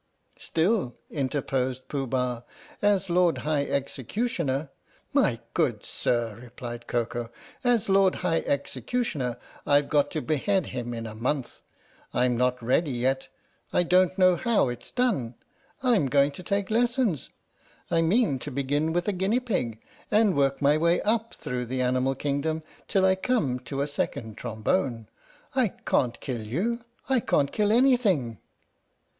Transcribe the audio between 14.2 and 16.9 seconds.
how it 's done. I'm going to take